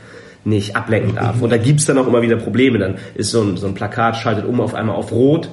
[0.43, 1.41] nicht ablenken darf.
[1.41, 2.79] Und da gibt's dann auch immer wieder Probleme.
[2.79, 5.49] Dann ist so ein, so ein Plakat, schaltet um auf einmal auf Rot,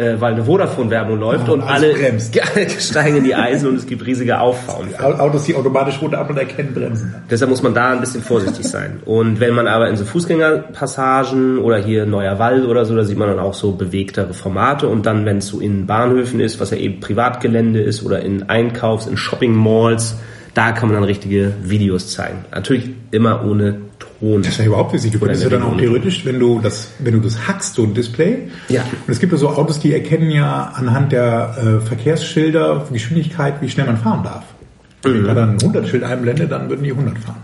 [0.00, 2.34] äh, weil eine Vodafone-Werbung läuft Ah, und alle bremst.
[2.80, 4.88] steigen in die Eisen und es gibt riesige Auffahren.
[4.98, 7.14] Au- Autos, die automatisch runter ab und erkennen, bremsen.
[7.30, 9.00] Deshalb muss man da ein bisschen vorsichtig sein.
[9.04, 13.18] Und wenn man aber in so Fußgängerpassagen oder hier Neuer Wall oder so, da sieht
[13.18, 14.88] man dann auch so bewegtere Formate.
[14.88, 18.48] Und dann, wenn es so in Bahnhöfen ist, was ja eben Privatgelände ist oder in
[18.48, 20.16] Einkaufs-, in Shopping-Malls,
[20.54, 22.44] da kann man dann richtige Videos zeigen.
[22.52, 24.09] Natürlich immer ohne Ton.
[24.20, 25.12] Das ist ja überhaupt witzig.
[25.12, 27.94] Du könntest ja dann auch theoretisch, wenn du das, wenn du das hackst, so ein
[27.94, 28.48] Display.
[28.68, 28.82] Ja.
[28.82, 33.68] Und es gibt ja so Autos, die erkennen ja anhand der äh, Verkehrsschilder, Geschwindigkeit, wie
[33.70, 34.44] schnell man fahren darf.
[35.04, 35.08] Mhm.
[35.08, 37.40] Wenn ich da dann ein 100-Schild einblende, dann würden die 100 fahren.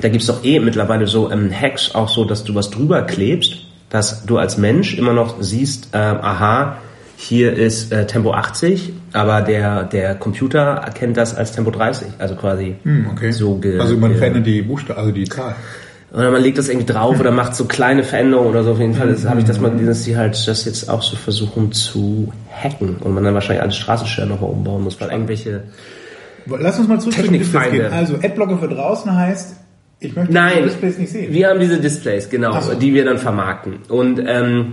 [0.00, 3.66] Da gibt's doch eh mittlerweile so ähm, Hacks auch so, dass du was drüber klebst,
[3.88, 6.76] dass du als Mensch immer noch siehst, ähm, aha,
[7.16, 12.08] hier ist äh, Tempo 80, aber der, der Computer erkennt das als Tempo 30.
[12.18, 13.30] Also quasi Hm, okay.
[13.30, 15.54] so ge, also man verändert die Buchstaben, also die Zahl.
[16.12, 18.72] Oder man legt das irgendwie drauf oder macht so kleine Veränderungen oder so.
[18.72, 19.28] Auf jeden Fall Mhm.
[19.28, 22.96] habe ich das mal gelesen, dass die halt das jetzt auch so versuchen zu hacken
[23.00, 25.62] und man dann wahrscheinlich alle Straßenschilder nochmal umbauen muss, weil irgendwelche
[26.46, 27.92] Lass uns mal zurück zu Displays.
[27.92, 29.56] Also Adblocker für draußen heißt,
[30.00, 31.32] ich möchte Nein, die Displays nicht sehen.
[31.32, 32.74] wir haben diese Displays, genau, so.
[32.74, 33.74] die wir dann vermarkten.
[33.88, 34.72] Und ähm,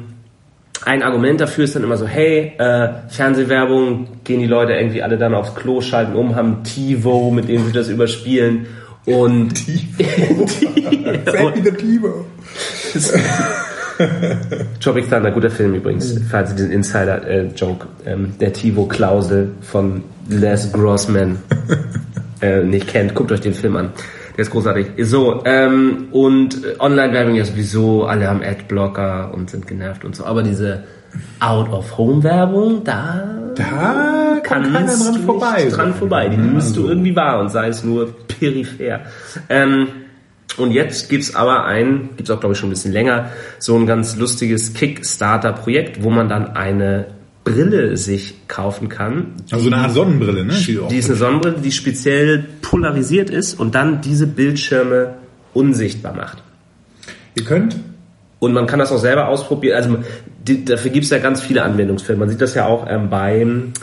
[0.85, 5.17] ein Argument dafür ist dann immer so, hey, äh, Fernsehwerbung, gehen die Leute irgendwie alle
[5.17, 8.67] dann aufs Klo, schalten um, haben TiVo, mit dem sie das überspielen.
[9.07, 9.79] Und me
[11.63, 12.25] the TiVo.
[14.79, 21.37] Tropic Thunder, guter Film übrigens, falls ihr diesen Insider-Joke, ähm, der Tivo-Klausel von Les Grossman
[22.41, 23.91] äh, nicht kennt, guckt euch den Film an.
[24.35, 24.87] Der ist großartig.
[25.03, 30.25] So, ähm, und äh, Online-Werbung ja sowieso, alle haben Adblocker und sind genervt und so.
[30.25, 30.83] Aber diese
[31.39, 33.23] Out-of-Home-Werbung, da,
[33.55, 35.63] Da kann keiner dran du vorbei.
[35.65, 36.29] nicht dran vorbei.
[36.29, 36.91] Die nimmst du also.
[36.91, 39.01] irgendwie wahr und sei es nur peripher.
[39.49, 39.87] Ähm,
[40.57, 43.85] und jetzt gibt's aber ein, gibt's auch glaube ich schon ein bisschen länger, so ein
[43.85, 47.07] ganz lustiges Kickstarter-Projekt, wo man dann eine
[47.43, 49.33] Brille sich kaufen kann.
[49.51, 50.53] Also eine Art Sonnenbrille, ne?
[50.53, 55.13] Die Die ist eine Sonnenbrille, die speziell polarisiert ist und dann diese Bildschirme
[55.53, 56.43] unsichtbar macht.
[57.35, 57.77] Ihr könnt
[58.39, 59.75] Und man kann das auch selber ausprobieren.
[59.77, 59.97] Also
[60.47, 62.17] die, dafür gibt es ja ganz viele Anwendungsfälle.
[62.17, 63.73] Man sieht das ja auch ähm, beim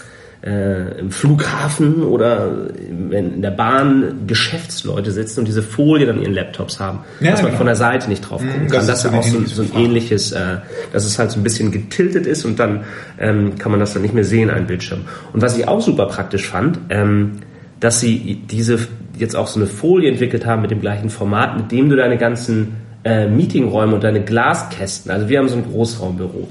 [0.42, 2.66] äh, im Flughafen oder
[3.08, 7.40] wenn in der Bahn Geschäftsleute sitzen und diese Folie dann ihren Laptops haben, Ja, dass
[7.40, 7.58] man genau.
[7.58, 8.86] von der Seite nicht drauf gucken Mhm, kann.
[8.86, 10.58] das ist auch so, so ein ähnliches, äh,
[10.92, 12.84] dass es halt so ein bisschen getiltet ist und dann
[13.18, 15.00] ähm, kann man das dann nicht mehr sehen, ein Bildschirm.
[15.32, 17.38] Und was ich auch super praktisch fand, ähm,
[17.80, 18.78] dass sie diese
[19.18, 22.18] jetzt auch so eine Folie entwickelt haben mit dem gleichen Format, mit dem du deine
[22.18, 26.48] ganzen äh, Meetingräume und deine Glaskästen, also wir haben so ein Großraumbüro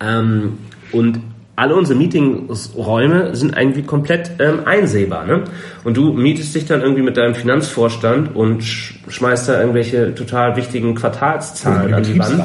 [0.00, 0.58] ähm,
[0.92, 1.20] und
[1.56, 5.24] alle unsere Meetingräume sind irgendwie komplett ähm, einsehbar.
[5.24, 5.44] Ne?
[5.84, 10.56] Und du mietest dich dann irgendwie mit deinem Finanzvorstand und sch schmeißt da irgendwelche total
[10.56, 12.44] wichtigen Quartalszahlen Oder an die Wand.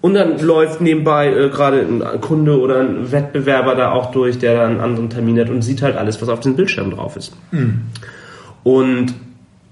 [0.00, 4.54] Und dann läuft nebenbei äh, gerade ein Kunde oder ein Wettbewerber da auch durch, der
[4.54, 7.32] da einen anderen Termin hat und sieht halt alles, was auf dem Bildschirm drauf ist.
[8.62, 9.14] Und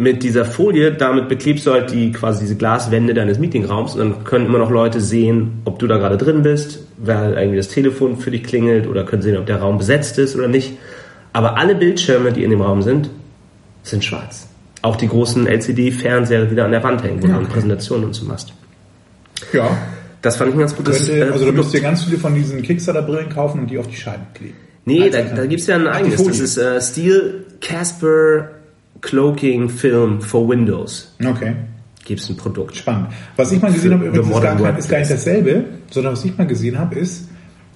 [0.03, 4.25] mit dieser Folie, damit beklebst du halt die quasi diese Glaswände deines Meetingraums und dann
[4.25, 8.17] können immer noch Leute sehen, ob du da gerade drin bist, weil irgendwie das Telefon
[8.19, 10.73] für dich klingelt oder können sehen, ob der Raum besetzt ist oder nicht.
[11.33, 13.09] Aber alle Bildschirme, die in dem Raum sind,
[13.83, 14.49] sind schwarz.
[14.83, 17.47] Auch die großen LCD-Fernseher, die da an der Wand hängen, wo Ja, du.
[17.47, 18.53] Präsentationen und so machst.
[19.53, 19.77] Ja.
[20.21, 21.75] Das fand ich ein ganz gutes Könnte, äh, also du müsst Produkt.
[21.75, 24.55] ihr ganz viele von diesen Kickstarter-Brillen kaufen und die auf die Scheiben kleben.
[24.85, 26.23] Nee, Als da, da gibt's ja ein eigenes.
[26.25, 28.51] Das ist äh, Steel Casper
[29.03, 31.15] Cloaking Film for Windows.
[31.23, 31.55] Okay.
[32.05, 32.77] Gibt's ein Produkt.
[32.77, 33.09] Spannend.
[33.37, 36.25] Was ich mal gesehen habe, übrigens ist gar, kein, ist gar nicht dasselbe, sondern was
[36.25, 37.29] ich mal gesehen habe, ist,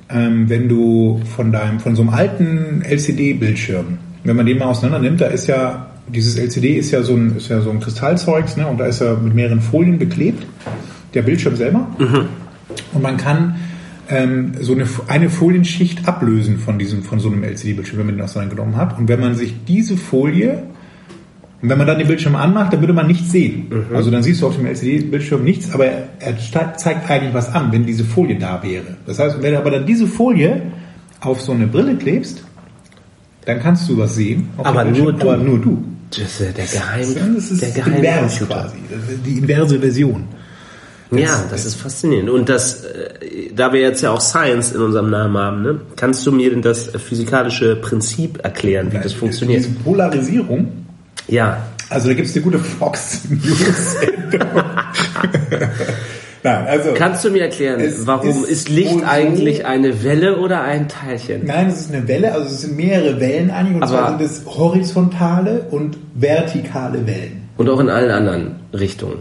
[0.08, 4.98] ähm, wenn du von deinem, von so einem alten LCD-Bildschirm, wenn man den mal auseinander
[4.98, 8.56] nimmt, da ist ja, dieses LCD ist ja so ein, ist ja so ein Kristallzeugs,
[8.56, 10.46] ne, und da ist er mit mehreren Folien beklebt,
[11.14, 11.88] der Bildschirm selber.
[12.92, 13.56] Und man kann
[14.08, 18.24] ähm, so eine, eine Folienschicht ablösen von diesem, von so einem LCD-Bildschirm, wenn man den
[18.24, 18.98] auseinandergenommen hat.
[18.98, 20.64] Und wenn man sich diese Folie
[21.62, 23.86] und wenn man dann den Bildschirm anmacht, dann würde man nichts sehen.
[23.94, 26.36] Also dann siehst du auf dem LCD-Bildschirm nichts, aber er,
[26.76, 28.84] zeigt eigentlich was an, wenn diese Folie da wäre.
[29.06, 30.60] Das heißt, wenn du aber dann diese Folie
[31.20, 32.44] auf so eine Brille klebst,
[33.46, 34.50] dann kannst du was sehen.
[34.58, 35.30] Aber nur du.
[35.30, 35.82] Aber nur du.
[36.10, 38.46] Das ist der Geheim, Das ist der invers Geheimcomputer.
[38.46, 38.76] quasi.
[38.90, 40.24] Das Die inverse Version.
[41.10, 42.30] Ja, das ist faszinierend.
[42.30, 46.26] Und das, äh, da wir jetzt ja auch Science in unserem Namen haben, ne, kannst
[46.26, 49.60] du mir denn das äh, physikalische Prinzip erklären, wie das funktioniert?
[49.60, 50.85] Diese Polarisierung,
[51.28, 53.96] Ja, also da gibt es eine gute Fox News.
[56.42, 60.62] Nein, also kannst du mir erklären, warum ist ist Licht so- eigentlich eine Welle oder
[60.62, 61.44] ein Teilchen?
[61.44, 64.22] Nein, es ist eine Welle, also es sind mehrere Wellen eigentlich, und Aber- zwar sind
[64.22, 67.48] es horizontale und vertikale Wellen.
[67.56, 69.18] Und auch in allen anderen Richtungen.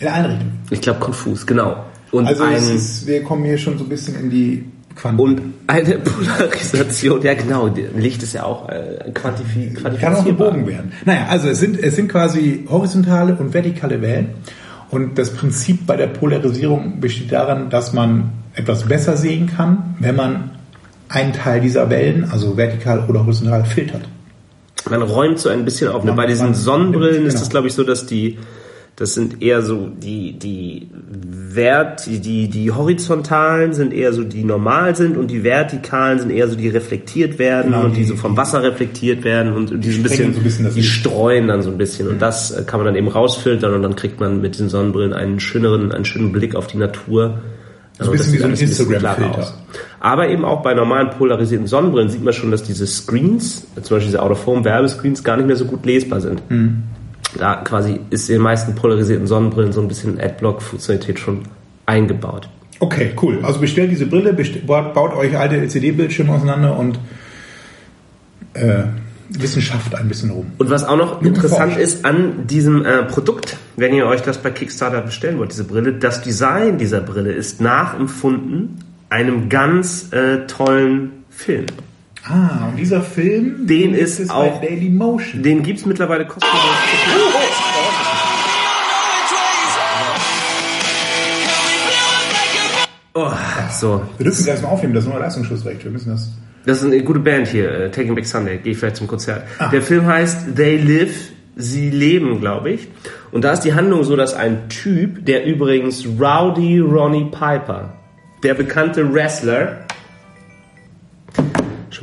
[0.00, 0.52] In eine Richtung.
[0.70, 1.84] Ich glaube konfus, genau.
[2.12, 5.20] Und Also ist, wir kommen hier schon so ein bisschen in die Quanten.
[5.20, 10.92] und eine Polarisation, ja genau, Licht ist ja auch äh, quantifi kann auch gebogen werden.
[11.04, 14.30] Naja, also es sind, es sind quasi horizontale und vertikale Wellen.
[14.90, 20.14] Und das Prinzip bei der Polarisierung besteht daran, dass man etwas besser sehen kann, wenn
[20.14, 20.50] man
[21.08, 24.02] einen Teil dieser Wellen, also vertikal oder horizontal, filtert.
[24.88, 26.04] Man räumt so ein bisschen auf.
[26.04, 26.12] Ne?
[26.12, 27.42] Bei diesen Sonnenbrillen ist genau.
[27.42, 28.38] es, glaube ich, so, dass die,
[28.96, 30.88] das sind eher so die, die
[31.28, 36.30] Wert, die, die, die horizontalen sind eher so die normal sind und die vertikalen sind
[36.30, 39.82] eher so die reflektiert werden Genau, und die, die- so vom Wasser reflektiert werden und
[39.84, 40.92] die, so ein bisschen, so ein bisschen die Licht.
[40.92, 43.96] streuen dann so ein bisschen und das äh, kann man dann eben rausfiltern und dann
[43.96, 47.38] kriegt man mit den Sonnenbrillen einen schöneren, einen schönen Blick auf die Natur.
[47.98, 49.54] So ein bisschen wie so ein Instagram-Filter.
[50.00, 54.06] Aber eben auch bei normalen polarisierten Sonnenbrillen sieht man schon, dass diese Screens, zum Beispiel
[54.10, 56.42] diese Out-of-Home-Werbescreens, gar nicht mehr so gut lesbar sind.
[57.38, 61.42] Da quasi ist in den meisten polarisierten Sonnenbrillen so ein bisschen Adblock-Funktionalität schon
[61.86, 62.48] eingebaut.
[62.80, 63.40] Okay, cool.
[63.42, 66.98] Also bestellt diese Brille, best baut, euch alte LCD-Bildschirme auseinander und
[68.54, 68.84] äh,
[69.28, 70.52] Wissenschaft ein bisschen rum.
[70.58, 71.78] Und was auch noch interessant forscht.
[71.78, 75.94] ist an diesem äh, Produkt, wenn ihr euch das bei Kickstarter bestellen wollt, diese Brille,
[75.94, 81.66] das Design dieser Brille ist nachempfunden einem ganz äh, tollen Film.
[82.26, 85.42] Ah, und dieser Film, Den ist es auch- Daily Motion.
[85.42, 86.58] Den gibt's mittlerweile kostenlos.
[86.58, 86.62] zu
[87.02, 87.34] gucken.
[93.16, 93.30] Oh,
[93.70, 94.02] so.
[94.18, 95.84] Wir dürfen gleich mal aufnehmen, das ist nur Leistungsschussrecht.
[95.84, 96.30] Wir müssen das.
[96.66, 98.58] Das ist eine gute Band hier, äh, Taking Back Sunday.
[98.58, 99.44] Gehe ich vielleicht zum Konzert.
[99.58, 99.68] Ah.
[99.68, 101.14] Der Film heißt They Live,
[101.56, 102.88] Sie leben, glaube ich.
[103.30, 107.92] Und da ist die Handlung so, dass ein Typ, der übrigens Rowdy Ronnie Piper,
[108.42, 109.83] der bekannte Wrestler,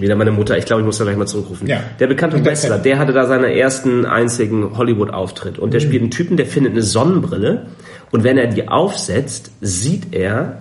[0.01, 1.67] schon wieder meine Mutter, ich glaube, ich muss da gleich mal zurückrufen.
[1.67, 1.79] Ja.
[1.99, 5.59] Der bekannte Wrestler, der hatte da seinen ersten einzigen Hollywood-Auftritt.
[5.59, 7.67] Und der spielt einen Typen, der findet eine Sonnenbrille.
[8.11, 10.57] Und wenn er die aufsetzt, sieht er,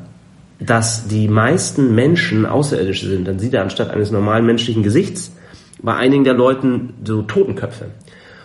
[0.59, 3.27] dass die meisten Menschen Außerirdische sind.
[3.27, 5.33] Dann sieht er anstatt eines normalen menschlichen Gesichts
[5.83, 7.87] bei einigen der Leuten so Totenköpfe.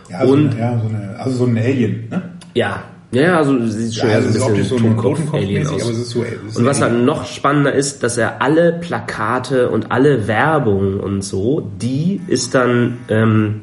[0.10, 2.22] Ja, so Und- eine, ja, so eine, also so ein Alien, ne?
[2.54, 6.10] Ja, ja, also sieht schon Ja, so es ist optisch so ein Totenkopf-Alien aus.
[6.10, 11.24] so- und was halt noch spannender ist, dass er alle Plakate und alle Werbung und
[11.24, 13.62] so, die ist dann, ähm,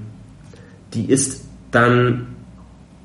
[0.94, 2.26] die ist dann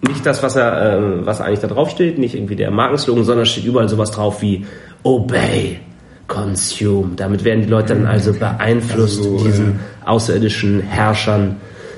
[0.02, 3.46] nicht das, was er, äh, was eigentlich da drauf steht, nicht irgendwie der Markenslogan, sondern
[3.46, 4.66] steht überall sowas drauf wie
[5.04, 5.80] Obey,
[6.28, 7.12] Consume.
[7.16, 11.56] Damit werden die Leute dann also beeinflusst, Also so, diesen äh, außerirdischen Herrschern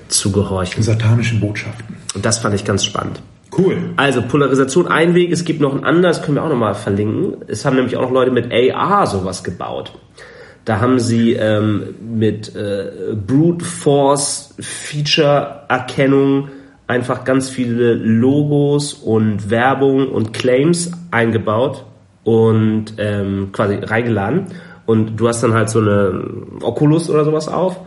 [0.08, 0.82] zu gehorchen.
[0.84, 1.97] Satanischen Botschaften.
[2.15, 3.21] Und das fand ich ganz spannend.
[3.60, 3.78] Cool.
[3.98, 7.38] Also Polarisation ein Weg, es gibt noch ein anderes, können wir auch nochmal verlinken.
[7.48, 9.91] Es haben nämlich auch noch Leute mit AR sowas gebaut.
[10.63, 16.50] Da haben sie ähm, mit äh, Brute Force Feature Erkennung
[16.88, 21.86] einfach ganz viele Logos und Werbung und Claims eingebaut
[22.24, 24.45] und ähm, quasi reingeladen.
[24.86, 26.24] Und du hast dann halt so eine
[26.62, 27.80] Oculus oder sowas auf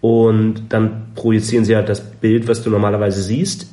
[0.00, 3.68] und dann projizieren sie halt das Bild, was du normalerweise siehst,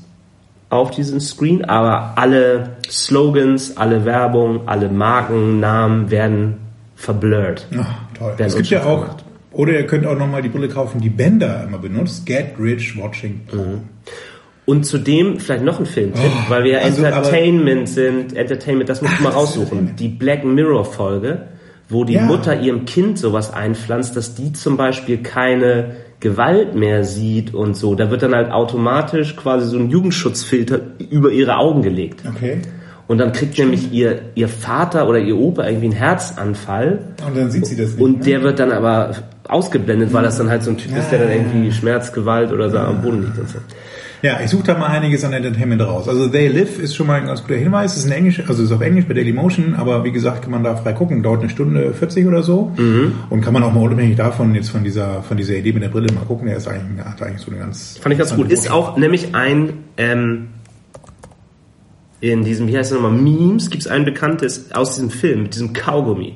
[0.70, 6.58] auf diesen Screen, aber alle Slogans, alle Werbung, alle Markennamen werden
[6.96, 7.68] verblurrt.
[7.80, 8.34] Ach, toll.
[8.38, 9.26] Werden es gibt ja auch, gemacht.
[9.52, 12.26] oder ihr könnt auch nochmal die Brille kaufen, die Bender immer benutzt.
[12.26, 13.90] Get Rich Watching Porn.
[14.66, 18.36] Und zudem vielleicht noch ein Filmtipp, Oh, weil wir ja also, Entertainment sind.
[18.36, 19.96] Entertainment, das musst du mal raussuchen.
[19.98, 21.48] Die Black Mirror Folge,
[21.88, 22.22] wo die Ja.
[22.26, 27.96] Mutter ihrem Kind sowas einpflanzt, dass die zum Beispiel keine Gewalt mehr sieht und so.
[27.96, 32.24] Da wird dann halt automatisch quasi so ein Jugendschutzfilter über ihre Augen gelegt.
[32.28, 32.62] Okay.
[33.08, 37.50] Und dann kriegt nämlich ihr, ihr Vater oder ihr Opa irgendwie einen Herzanfall Und dann
[37.50, 38.02] sieht sie das nicht.
[38.02, 38.26] Und ne?
[38.26, 39.16] der wird dann aber
[39.48, 42.70] ausgeblendet, weil das dann halt so ein Typ ist, der dann irgendwie Schmerz, Gewalt oder
[42.70, 43.58] so am Boden liegt und so.
[44.22, 46.10] Ja, ich suche da mal einiges an Entertainment raus.
[46.10, 47.94] Also They Live ist schon mal ein ganz guter Hinweis.
[47.94, 50.64] Es ist ein Englisch, also ist auf Englisch bei Dailymotion, aber wie gesagt, kann man
[50.64, 51.24] da frei gucken.
[51.24, 52.72] Dauert eine Stunde 40 oder so.
[52.76, 53.14] Mhm.
[53.30, 55.90] Und kann man auch mal unabhängig davon jetzt von dieser von dieser Idee mit der
[55.90, 56.48] Brille mal gucken.
[56.48, 58.52] Der ist eigentlich, hat eigentlich so eine ganz Fand ich ganz gut.
[58.52, 60.48] Ist auch nämlich ein, ähm,
[62.20, 65.54] in diesem, wie heißt es nochmal, Memes, gibt es ein bekanntes aus diesem Film, mit
[65.54, 66.34] diesem Kaugummi.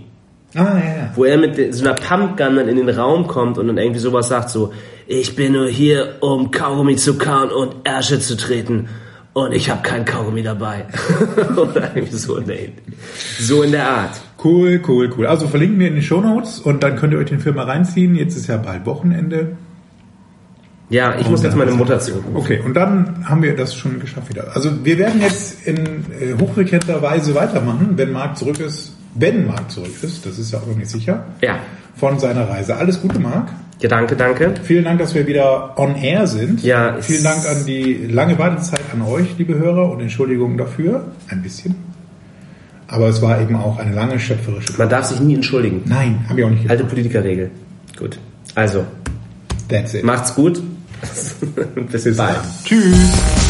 [0.56, 1.12] Ah ja, ja.
[1.16, 4.30] Wo er mit so einer Pumpgun dann in den Raum kommt und dann irgendwie sowas
[4.30, 4.72] sagt so,
[5.08, 8.88] ich bin nur hier, um Kaugummi zu kauen und Ärsche zu treten.
[9.34, 10.86] Und ich habe kein Kaugummi dabei.
[11.58, 12.58] Oder irgendwie so in, der,
[13.40, 14.22] so in der Art.
[14.44, 15.26] Cool, cool, cool.
[15.26, 18.16] Also verlinken wir in den Shownotes und dann könnt ihr euch den Film mal reinziehen.
[18.16, 19.56] Jetzt ist ja bald Wochenende.
[20.90, 22.36] Ja, ich muss jetzt meine Mutter zurückrufen.
[22.38, 24.52] Okay, und dann haben wir das schon geschafft wieder.
[24.56, 28.96] Also wir werden jetzt in äh, hochfrequenter Weise weitermachen, wenn Marc zurück ist.
[29.16, 31.58] Wenn Marc zurück ist, das ist ja auch noch nicht sicher, Ja.
[31.96, 32.76] von seiner Reise.
[32.76, 33.48] Alles Gute, Marc.
[33.80, 34.54] Ja, danke, danke.
[34.64, 36.64] Vielen Dank, dass wir wieder on air sind.
[36.64, 41.06] Ja, Vielen Dank an die lange Wartezeit an euch, liebe Hörer, und Entschuldigung dafür.
[41.30, 41.76] Ein bisschen.
[42.88, 45.82] Aber es war eben auch eine lange schöpferische Man darf sich nie entschuldigen.
[45.86, 47.52] Nein, habe ich auch nicht Alte Politikerregel.
[47.98, 48.20] Gut.
[48.56, 48.86] Also,
[49.68, 50.04] That's it.
[50.04, 50.62] macht's gut.
[51.02, 51.36] Bis
[52.06, 52.38] Bis bald.
[52.64, 53.43] Tschüss.